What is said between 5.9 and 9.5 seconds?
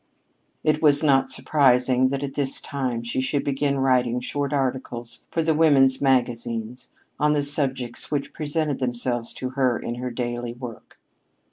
magazines on the subjects which presented themselves